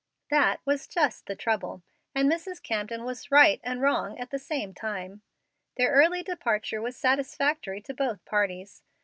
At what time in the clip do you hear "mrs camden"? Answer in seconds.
2.27-3.03